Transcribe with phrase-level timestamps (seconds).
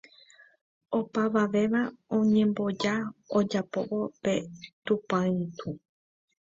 [0.99, 1.81] opavavéva
[2.17, 2.93] oñemboja
[3.37, 4.33] ojapóvo pe
[4.85, 5.69] tupãitũ